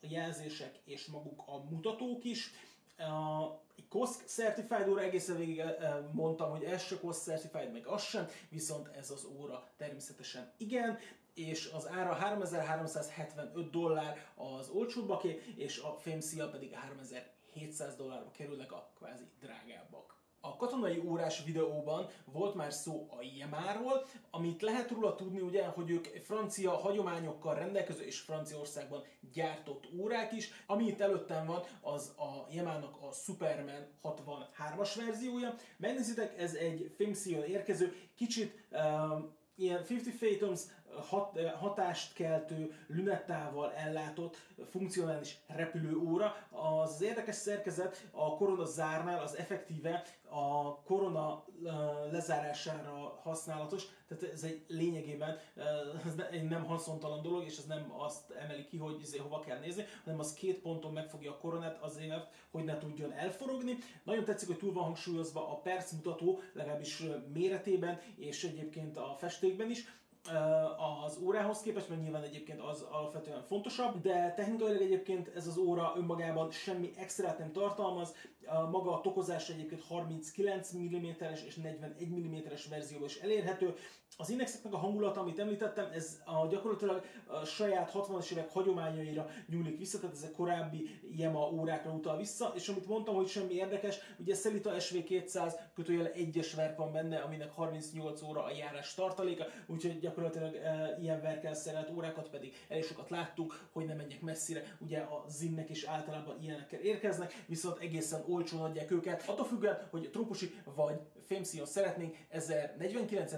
[0.00, 2.50] jelzések és maguk a mutatók is.
[3.00, 7.86] A COSC Certified óra egészen végig eh, eh, mondtam, hogy ez se COSC Certified, meg
[7.86, 10.98] az sem, viszont ez az óra természetesen igen,
[11.34, 18.90] és az ára 3375 dollár az olcsóbbaké, és a fémszíja pedig 3700 dollárba kerülnek a
[18.96, 20.19] kvázi drágábbak.
[20.40, 25.90] A katonai órás videóban volt már szó a Jemáról, amit lehet róla tudni ugye, hogy
[25.90, 30.50] ők francia hagyományokkal rendelkező és Franciaországban gyártott órák is.
[30.66, 35.54] Ami itt előttem van, az a Jemának a Superman 63-as verziója.
[35.76, 40.60] Megnézitek, ez egy filmszíjon érkező, kicsit um, ilyen 50 Fathoms
[41.08, 44.36] hat, hatást keltő, lünettával ellátott,
[44.70, 46.36] funkcionális repülőóra.
[46.50, 51.44] Az érdekes szerkezet a korona zárnál az effektíve a korona
[52.10, 55.38] lezárására használatos, tehát ez egy lényegében
[56.06, 59.58] ez egy nem haszontalan dolog, és ez nem azt emeli ki, hogy izé hova kell
[59.58, 63.78] nézni, hanem az két ponton megfogja a koronát azért, hogy ne tudjon elforogni.
[64.04, 69.84] Nagyon tetszik, hogy túl van hangsúlyozva a percmutató, legalábbis méretében, és egyébként a festékben is
[71.04, 75.92] az órához képest, mert nyilván egyébként az alapvetően fontosabb, de technikailag egyébként ez az óra
[75.96, 78.14] önmagában semmi extrát nem tartalmaz,
[78.70, 83.74] maga a tokozás egyébként 39 mm-es és 41 mm-es verzióban is elérhető,
[84.16, 89.78] az indexeknek a hangulata, amit említettem, ez a gyakorlatilag a saját 60-as évek hagyományaira nyúlik
[89.78, 94.34] vissza, tehát ezek korábbi IEMA órákra utal vissza, és amit mondtam, hogy semmi érdekes, ugye
[94.34, 100.54] Szelita SV200 kötőjel egyes verk van benne, aminek 38 óra a járás tartaléka, úgyhogy gyakorlatilag
[100.54, 105.24] e, ilyen verkel szerelt órákat pedig elég sokat láttuk, hogy nem menjek messzire, ugye a
[105.28, 111.00] zinnek is általában ilyenekkel érkeznek, viszont egészen olcsón adják őket, attól függően, hogy trópusi vagy
[111.30, 113.32] fémszíjon szeretnénk, 1049,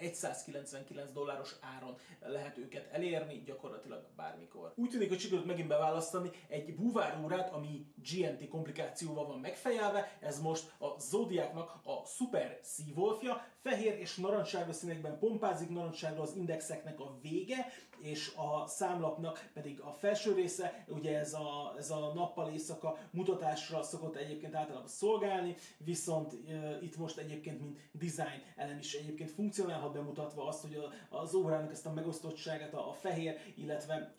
[0.00, 4.72] 1199 dolláros áron lehet őket elérni, gyakorlatilag bármikor.
[4.76, 10.72] Úgy tűnik, hogy sikerült megint beválasztani egy búvárórát, ami GMT komplikációval van megfejelve, ez most
[10.78, 17.66] a Zodiacnak a Super Seawolfja, fehér és narancssárga színekben pompázik, narancssárga az indexeknek a vége,
[18.00, 23.82] és a számlapnak pedig a felső része, ugye ez a, ez a nappal éjszaka mutatásra
[23.82, 29.92] szokott egyébként általában szolgálni, viszont e, itt most egyébként mint design elem is egyébként funkcionálhat
[29.92, 34.12] bemutatva azt, hogy a, az órának ezt a megosztottságát, a, a fehér, illetve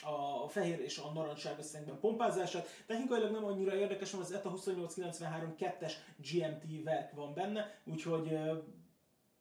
[0.44, 2.68] a fehér és a narancssárga színekben pompázását.
[2.88, 8.64] Technikailag nem annyira érdekes, mert az ETA 2893 2-es GMT verk van benne, úgyhogy e,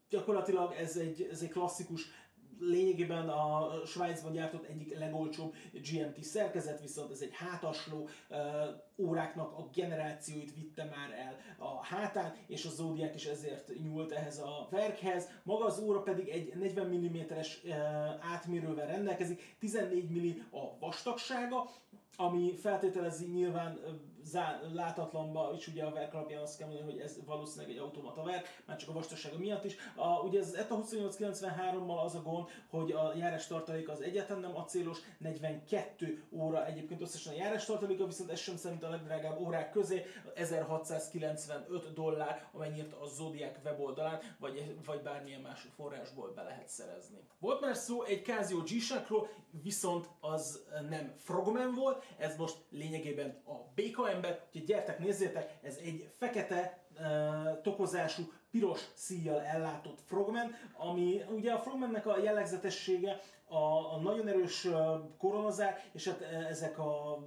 [0.08, 2.10] gyakorlatilag ez egy, ez egy klasszikus
[2.60, 8.08] lényegében a Svájcban gyártott egyik legolcsóbb GMT szerkezet, viszont ez egy hátasló
[8.96, 14.38] óráknak a generációit vitte már el a hátán, és a Zodiac is ezért nyúlt ehhez
[14.38, 15.28] a verkhez.
[15.42, 17.62] Maga az óra pedig egy 40 mm-es
[18.20, 21.70] átmérővel rendelkezik, 14 mm a vastagsága,
[22.16, 23.78] ami feltételezi nyilván
[24.28, 28.22] zá, látatlanba is ugye a verk alapján azt kell mondani, hogy ez valószínűleg egy automata
[28.22, 29.76] verk, már csak a vastagsága miatt is.
[29.96, 34.56] A, ugye az ETA 2893-mal az a gond, hogy a járás tartaléka az egyáltalán nem
[34.56, 39.70] acélos, 42 óra egyébként összesen a járás tartaléka, viszont ez sem szerint a legdrágább órák
[39.70, 47.18] közé 1695 dollár, amennyit a Zodiac weboldalán, vagy, vagy bármilyen más forrásból be lehet szerezni.
[47.38, 48.70] Volt már szó egy Casio g
[49.62, 55.78] viszont az nem Frogman volt, ez most lényegében a béka ember, úgyhogy gyertek nézzétek, ez
[55.84, 63.56] egy fekete uh, tokozású, piros szíjjal ellátott frogman, ami ugye a frogmannek a jellegzetessége a,
[63.94, 64.68] a nagyon erős
[65.18, 67.18] koronazár, és hát ezek a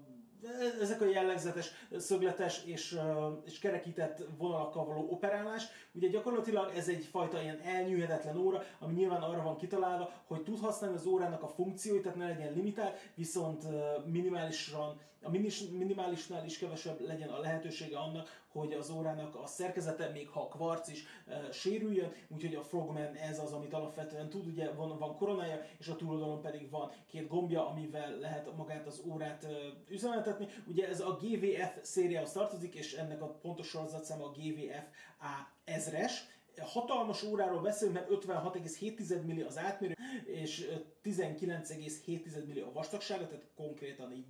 [0.81, 2.99] ezek a jellegzetes, szögletes és,
[3.45, 5.67] és kerekített vonalakkal való operálás.
[5.91, 10.95] Ugye gyakorlatilag ez egyfajta ilyen elnyűhetetlen óra, ami nyilván arra van kitalálva, hogy tud használni
[10.95, 13.63] az órának a funkcióit, tehát ne legyen limitált, viszont
[14.05, 15.29] minimálisan a
[15.71, 20.47] minimálisnál is kevesebb legyen a lehetősége annak, hogy az órának a szerkezete, még ha a
[20.47, 25.15] kvarc is e, sérüljön, úgyhogy a Frogman ez az, amit alapvetően tud, ugye van, van
[25.15, 29.49] koronája, és a túloldalon pedig van két gombja, amivel lehet magát az órát e,
[29.89, 30.47] üzemeltetni.
[30.65, 34.83] Ugye ez a GVF szériához tartozik, és ennek a pontos sorozatszáma a GVF
[35.19, 36.11] A 1000-es,
[36.59, 40.67] hatalmas óráról beszélünk, mert 56,7 milli az átmérő, és
[41.03, 44.25] 19,7 milli a vastagsága, tehát konkrétan így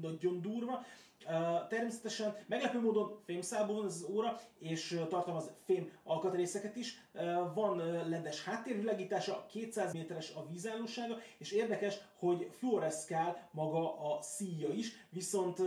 [0.00, 0.84] nagyon durva.
[1.28, 7.02] Uh, természetesen meglepő módon fémszálból van ez az óra, és tartalmaz fém alkatrészeket is.
[7.12, 7.76] Uh, van
[8.08, 15.62] ledes háttérvilágítása, 200 méteres a vízállósága, és érdekes, hogy fluoreszkál maga a szíja is, viszont,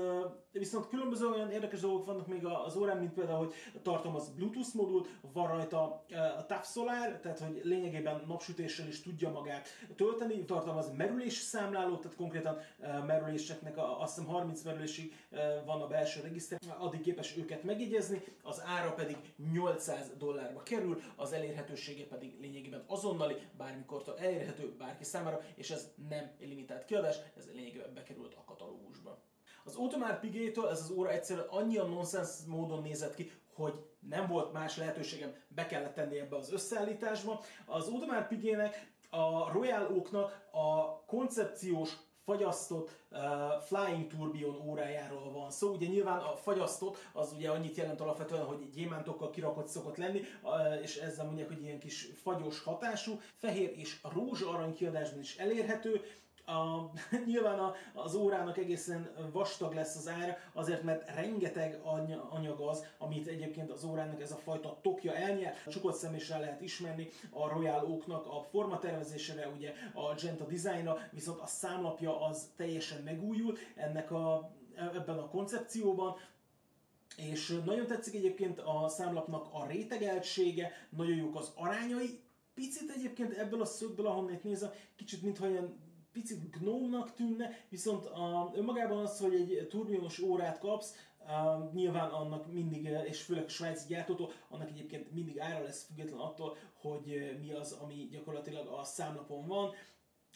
[0.51, 5.05] viszont különböző olyan érdekes dolgok vannak még az órán, mint például, hogy tartalmaz Bluetooth modul,
[5.33, 6.05] van rajta
[6.37, 12.17] a TAF Solar, tehát hogy lényegében napsütéssel is tudja magát tölteni, tartalmaz merülés számlálót, tehát
[12.17, 12.57] konkrétan
[13.05, 15.13] merüléseknek a, azt hiszem 30 merülésig
[15.65, 19.17] van a belső regiszter, addig képes őket megjegyezni, az ára pedig
[19.51, 26.31] 800 dollárba kerül, az elérhetősége pedig lényegében azonnali, bármikor elérhető bárki számára, és ez nem
[26.49, 29.17] limitált kiadás, ez lényegében bekerült a katalógusba.
[29.63, 34.53] Az Audemars Piguet-től ez az óra egyszerűen annyian nonsens módon nézett ki, hogy nem volt
[34.53, 37.41] más lehetőségem, be kellett tenni ebbe az összeállításba.
[37.65, 43.19] Az Audemars Piguet-nek a Royal Oak-nak a koncepciós fagyasztott uh,
[43.61, 45.71] Flying Tourbillon órájáról van szó.
[45.71, 50.81] Ugye nyilván a fagyasztott az ugye annyit jelent alapvetően, hogy gyémántokkal kirakott szokott lenni, uh,
[50.81, 53.19] és ezzel mondják, hogy ilyen kis fagyos hatású.
[53.35, 56.01] Fehér és rózsa arany kiadásban is elérhető,
[56.49, 56.91] a,
[57.25, 61.79] nyilván a, az órának egészen vastag lesz az ára, azért mert rengeteg
[62.29, 65.55] anyag az, amit egyébként az órának ez a fajta tokja elnyer.
[65.67, 70.97] Csukott szem is rá lehet ismerni a Royal Oak-nak a formatervezésére, ugye a Genta designra,
[71.11, 76.15] viszont a számlapja az teljesen megújul ennek a, ebben a koncepcióban,
[77.17, 82.19] és nagyon tetszik egyébként a számlapnak a rétegeltsége, nagyon jók az arányai,
[82.53, 85.77] picit egyébként ebből a szögből, ahonnét nézem, kicsit mintha ilyen
[86.19, 92.51] picit gnómnak tűnne, viszont a, önmagában az, hogy egy turbionos órát kapsz, Uh, nyilván annak
[92.51, 97.51] mindig, és főleg a svájci gyártótól, annak egyébként mindig ára lesz független attól, hogy mi
[97.51, 99.71] az, ami gyakorlatilag a számlapon van.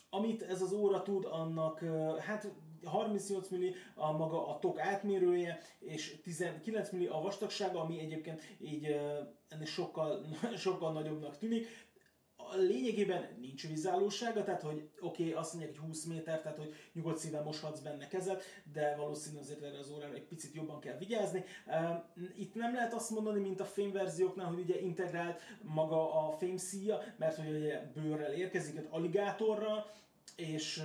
[0.10, 1.80] Amit ez az óra tud, annak
[2.19, 2.52] hát
[2.84, 8.86] 38 milli a maga a tok átmérője, és 19 milli a vastagsága, ami egyébként így
[9.48, 11.67] ennél sokkal, sokkal nagyobbnak tűnik
[12.56, 17.18] lényegében nincs vízállósága, tehát hogy oké, okay, azt mondják, hogy 20 méter, tehát hogy nyugodt
[17.18, 21.44] szívvel moshatsz benne kezed, de valószínűleg azért erre az órára egy picit jobban kell vigyázni.
[22.38, 27.36] Itt nem lehet azt mondani, mint a fényverzióknál, hogy ugye integrált maga a fémszíja, mert
[27.36, 29.92] hogy ugye bőrrel érkezik, egy aligátorral,
[30.36, 30.84] és,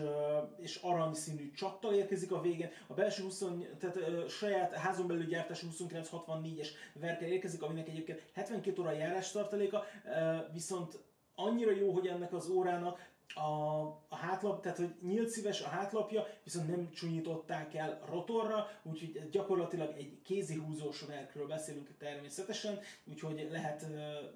[0.57, 2.71] és aranyszínű csattal érkezik a végén.
[2.87, 3.45] A belső 20,
[3.79, 10.53] tehát uh, saját házon belül gyártású 2964-es verkel érkezik, aminek egyébként 72 óra járástartaléka, uh,
[10.53, 10.99] viszont
[11.39, 12.99] annyira jó, hogy ennek az órának
[13.35, 19.29] a, a hátlap, tehát hogy nyílt szíves a hátlapja, viszont nem csúnyították el rotorra, úgyhogy
[19.31, 23.87] gyakorlatilag egy kézi húzós verkről beszélünk természetesen, úgyhogy lehet,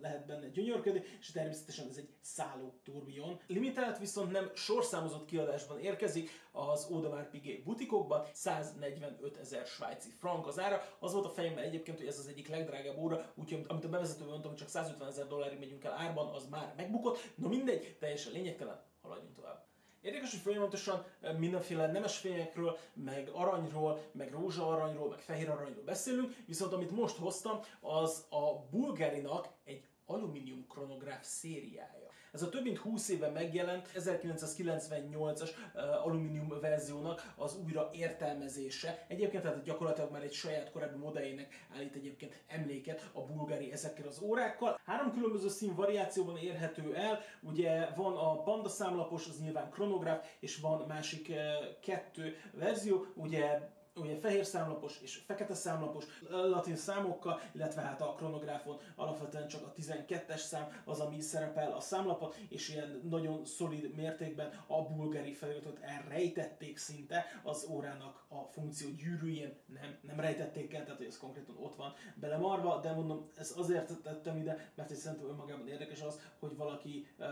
[0.00, 3.40] lehet benne gyönyörködni, és természetesen ez egy szálló turbion.
[3.46, 10.58] Limitált viszont nem sorszámozott kiadásban érkezik az Audemars Piguet butikokban, 145 ezer svájci frank az
[10.58, 10.82] ára.
[10.98, 14.30] Az volt a fejemben egyébként, hogy ez az egyik legdrágább óra, úgyhogy amit a bevezetőben
[14.30, 17.18] mondtam, csak 150 ezer dollárig megyünk el árban, az már megbukott.
[17.34, 19.64] No mindegy, teljesen lényegtelen, haladjunk tovább.
[20.00, 21.04] Érdekes, hogy folyamatosan
[21.38, 27.16] mindenféle nemes fényekről, meg aranyról, meg rózsa aranyról, meg fehér aranyról beszélünk, viszont amit most
[27.16, 32.10] hoztam, az a Bulgarinak egy alumínium kronográf szériája.
[32.33, 39.05] Ez a több mint 20 éve megjelent 1998-as uh, alumínium verziónak az újra értelmezése.
[39.09, 44.20] Egyébként tehát gyakorlatilag már egy saját korábbi modelljének állít egyébként emléket a bulgári ezekkel az
[44.20, 44.78] órákkal.
[44.85, 50.57] Három különböző szín variációban érhető el, ugye van a panda számlapos, az nyilván kronográf, és
[50.57, 51.37] van másik uh,
[51.80, 53.61] kettő verzió, ugye
[53.95, 59.72] ugye fehér számlapos és fekete számlapos latin számokkal, illetve hát a kronográfon alapvetően csak a
[59.72, 65.78] 12-es szám az, ami szerepel a számlapon, és ilyen nagyon szolid mértékben a bulgári feliratot
[65.80, 71.57] elrejtették szinte az órának a funkció gyűrűjén, nem, nem rejtették el, tehát hogy ez konkrétan
[71.59, 76.57] ott van belemarva, de mondom, ez azért tettem ide, mert szerintem önmagában érdekes az, hogy
[76.57, 77.26] valaki uh,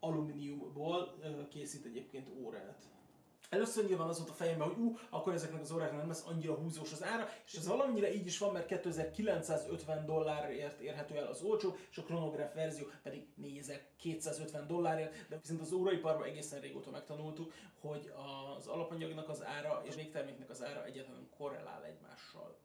[0.00, 2.99] alumíniumból uh, készít egyébként órát.
[3.50, 6.54] Először nyilván az volt a fejemben, hogy ú, akkor ezeknek az óráknak nem lesz annyira
[6.54, 11.42] húzós az ára, és ez valamennyire így is van, mert 2950 dollárért érhető el az
[11.42, 17.52] olcsó, és a kronográf verzió pedig 4250 dollárért, de viszont az óraiparban egészen régóta megtanultuk,
[17.80, 18.12] hogy
[18.56, 22.58] az alapanyagnak az ára és végterméknek az ára egyáltalán korrelál egymással.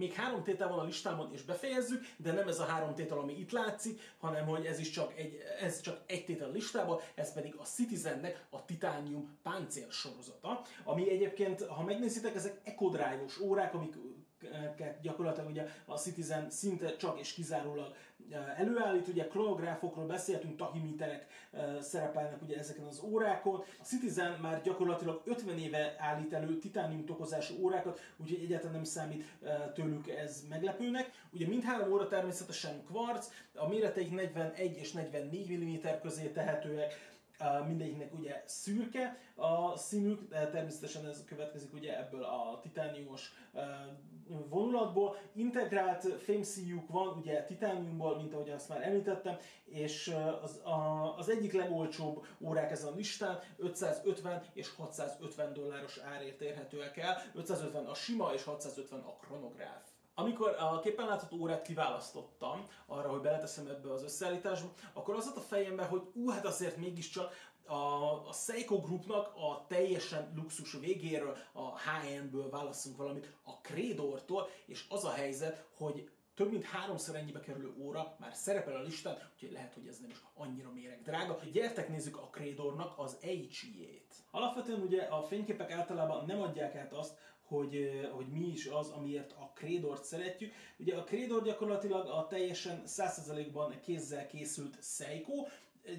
[0.00, 3.38] Még három tétel van a listámon, és befejezzük, de nem ez a három tétel, ami
[3.38, 7.32] itt látszik, hanem hogy ez is csak egy, ez csak egy tétel a listában, ez
[7.32, 13.94] pedig a Citizennek a Titanium páncél sorozata, ami egyébként, ha megnézitek, ezek ekodrive-os órák, amik
[15.02, 17.94] gyakorlatilag ugye a Citizen szinte csak és kizárólag
[18.56, 21.26] előállít, ugye kronográfokról beszéltünk, tachimiterek
[21.80, 23.64] szerepelnek ugye ezeken az órákon.
[23.80, 29.24] A Citizen már gyakorlatilag 50 éve állít elő titánium tokozású órákat, úgyhogy egyáltalán nem számít
[29.74, 31.10] tőlük ez meglepőnek.
[31.32, 37.08] Ugye mindhárom óra természetesen kvarc, a méreteik 41 és 44 mm közé tehetőek,
[37.66, 43.32] mindegyiknek ugye szürke a színük, de természetesen ez következik ugye ebből a titániumos
[44.48, 45.16] vonulatból.
[45.32, 51.52] Integrált fémszíjuk van ugye titániumból, mint ahogy azt már említettem, és az, a, az egyik
[51.52, 57.22] legolcsóbb órák ezen a listán 550 és 650 dolláros árért érhetőek el.
[57.34, 59.90] 550 a sima és 650 a kronográf.
[60.20, 65.36] Amikor a képen látható órát kiválasztottam arra, hogy beleteszem ebbe az összeállításba, akkor az volt
[65.36, 67.32] a fejemben, hogy ú, hát azért mégiscsak
[67.66, 74.84] a, a Seiko Groupnak a teljesen luxus végéről, a high-endből válaszunk valamit, a Credortól, és
[74.88, 79.52] az a helyzet, hogy több mint háromszor ennyibe kerülő óra már szerepel a listán, úgyhogy
[79.52, 81.38] lehet, hogy ez nem is annyira méreg drága.
[81.52, 84.14] Gyertek nézzük a Credornak az HE-ét.
[84.30, 87.18] Alapvetően ugye a fényképek általában nem adják át azt,
[87.50, 90.52] hogy, hogy mi is az, amiért a Krédort szeretjük.
[90.78, 95.46] Ugye a Krédor gyakorlatilag a teljesen 100%-ban kézzel készült Seiko,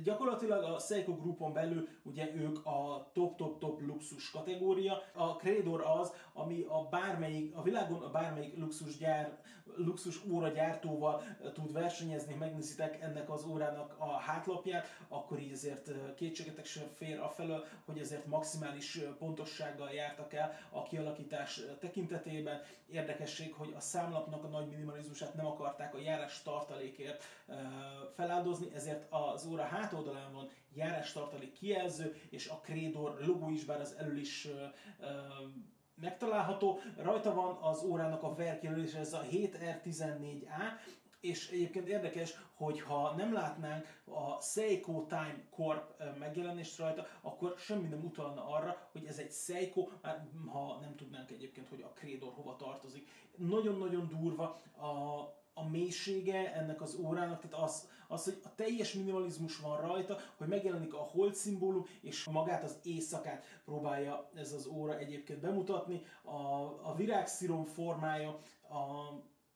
[0.03, 5.01] gyakorlatilag a Seiko Groupon belül ugye ők a top-top-top luxus kategória.
[5.13, 9.39] A Credor az, ami a bármelyik, a világon a bármelyik luxus gyár,
[9.75, 11.23] luxus óra gyártóval
[11.53, 17.65] tud versenyezni, megnézitek ennek az órának a hátlapját, akkor így azért kétségetek sem fér afelől,
[17.85, 22.61] hogy ezért maximális pontossággal jártak el a kialakítás tekintetében.
[22.91, 27.23] Érdekesség, hogy a számlapnak a nagy minimalizmusát nem akarták a járás tartalékért
[28.15, 33.95] feláldozni, ezért az óra hátoldalán van járástartalék kijelző, és a Credor logó is, bár az
[33.97, 34.47] elől is
[35.95, 36.79] megtalálható.
[36.97, 40.61] Rajta van az órának a verkjelölés, ez a 7R14A,
[41.19, 47.87] és egyébként érdekes, hogy ha nem látnánk a Seiko Time Corp megjelenést rajta, akkor semmi
[47.87, 52.33] nem utalna arra, hogy ez egy Seiko, már ha nem tudnánk egyébként, hogy a Credor
[52.33, 53.07] hova tartozik.
[53.35, 54.43] Nagyon-nagyon durva
[54.75, 55.19] a,
[55.53, 60.47] a mélysége ennek az órának, tehát az, az, hogy a teljes minimalizmus van rajta, hogy
[60.47, 66.01] megjelenik a hold szimbólum, és magát az éjszakát próbálja ez az óra egyébként bemutatni.
[66.23, 66.35] A,
[66.83, 68.39] a virágszírom formája,
[68.69, 69.11] a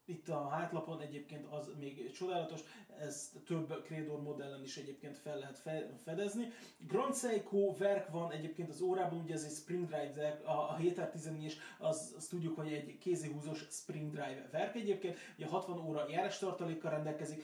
[0.05, 2.61] itt a hátlapon egyébként az még csodálatos,
[2.99, 5.61] ezt több Credor modellen is egyébként fel lehet
[6.03, 6.51] fedezni.
[6.87, 11.01] Grand Seiko verk van egyébként az órában, ugye ez egy Spring Drive a, a 7
[11.39, 16.91] is, az, azt tudjuk, hogy egy kézihúzós Spring Drive verk egyébként, ugye 60 óra járástartalékkal
[16.91, 17.43] rendelkezik,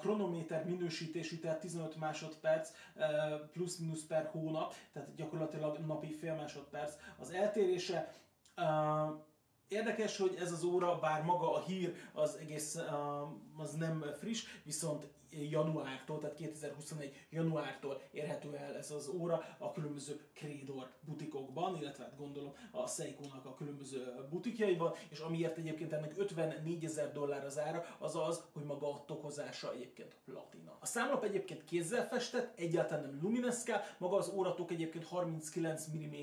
[0.00, 2.70] kronométer minősítésű, tehát 15 másodperc
[3.52, 8.14] plusz-minusz per hónap, tehát gyakorlatilag napi fél másodperc az eltérése.
[9.68, 12.78] Érdekes, hogy ez az óra, bár maga a hír az egész
[13.56, 15.08] az nem friss, viszont
[15.42, 22.16] januártól, tehát 2021 januártól érhető el ez az óra a különböző Credor butikokban, illetve hát
[22.16, 27.84] gondolom a Seiko-nak a különböző butikjaiban, és amiért egyébként ennek 54 ezer dollár az ára,
[27.98, 30.76] az az, hogy maga a tokozása egyébként platina.
[30.80, 36.14] A számlap egyébként kézzel festett, egyáltalán nem lumineszkál, maga az óratok egyébként 39 mm,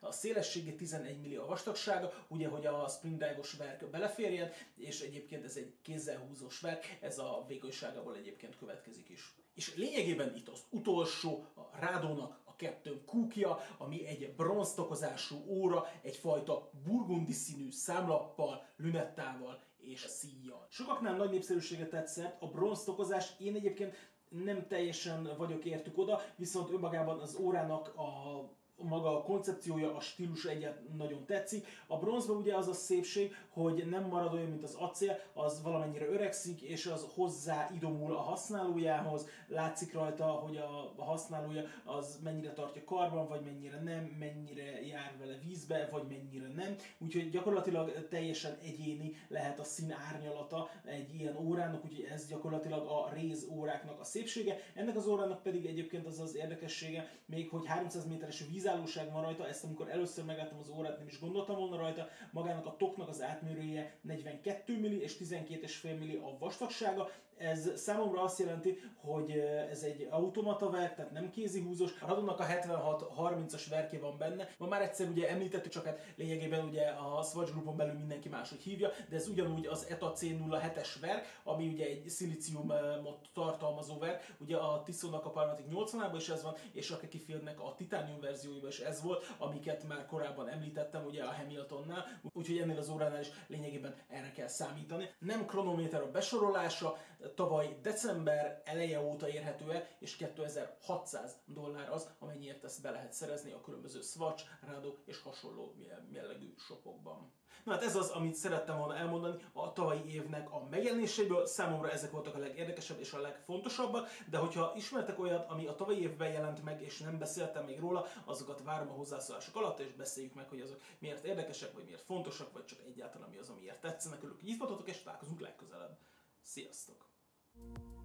[0.00, 5.44] a szélessége 11 mm a vastagsága, ugye, hogy a spring dive-os verk beleférjen, és egyébként
[5.44, 9.34] ez egy kézzel húzós verk, ez a vékonyságából egyébként egyébként következik is.
[9.54, 16.70] És lényegében itt az utolsó, a Rádónak a Captain Cookja, ami egy bronztokozású óra, egyfajta
[16.84, 20.66] burgundi színű számlappal, lünettával és szíjjal.
[20.70, 27.20] Sokaknál nagy népszerűséget tetszett a bronztokozás, én egyébként nem teljesen vagyok értük oda, viszont önmagában
[27.20, 28.40] az órának a
[28.76, 31.66] maga a koncepciója, a stílus egyet nagyon tetszik.
[31.86, 36.06] A bronzban ugye az a szépség, hogy nem marad olyan, mint az acél, az valamennyire
[36.06, 42.84] öregszik, és az hozzá idomul a használójához, látszik rajta, hogy a, használója az mennyire tartja
[42.84, 46.76] karban, vagy mennyire nem, mennyire jár vele vízbe, vagy mennyire nem.
[46.98, 53.10] Úgyhogy gyakorlatilag teljesen egyéni lehet a szín árnyalata egy ilyen órának, úgyhogy ez gyakorlatilag a
[53.12, 54.60] réz óráknak a szépsége.
[54.74, 59.22] Ennek az órának pedig egyébként az az érdekessége, még hogy 300 méteres víz hízállóság van
[59.22, 63.08] rajta, ezt amikor először megláttam az órát, nem is gondoltam volna rajta, magának a toknak
[63.08, 69.30] az átmérője 42 mm és 12,5 mm a vastagsága, ez számomra azt jelenti, hogy
[69.70, 71.90] ez egy automata verk, tehát nem kézi húzós.
[72.00, 74.48] A Radonnak a 76-30-as verké van benne.
[74.58, 78.60] Ma már egyszer ugye említettük, csak hát lényegében ugye a Swatch Groupon belül mindenki máshogy
[78.60, 84.34] hívja, de ez ugyanúgy az ETA C07-es verk, ami ugye egy szilíciumot tartalmazó verk.
[84.38, 88.68] Ugye a Tissotnak a Parmatic 80-ában is ez van, és a Kekifieldnek a Titanium verzióiban
[88.68, 93.30] is ez volt, amiket már korábban említettem ugye a Hamiltonnál, úgyhogy ennél az óránál is
[93.46, 95.10] lényegében erre kell számítani.
[95.18, 96.98] Nem kronométer a besorolása,
[97.34, 103.52] tavaly december eleje óta érhető el, és 2600 dollár az, amennyiért ezt be lehet szerezni
[103.52, 105.74] a különböző Swatch, Rado és hasonló
[106.12, 107.32] jellegű shopokban.
[107.64, 111.46] Na hát ez az, amit szerettem volna elmondani a tavalyi évnek a megjelenéséből.
[111.46, 116.00] Számomra ezek voltak a legérdekesebb és a legfontosabbak, de hogyha ismertek olyat, ami a tavalyi
[116.00, 120.34] évben jelent meg, és nem beszéltem még róla, azokat várom a hozzászólások alatt, és beszéljük
[120.34, 124.18] meg, hogy azok miért érdekesek, vagy miért fontosak, vagy csak egyáltalán mi az, amiért tetszenek.
[124.22, 125.98] Örülök, hogy itt és találkozunk legközelebb.
[126.42, 127.13] Sziasztok!
[127.56, 128.03] Thank you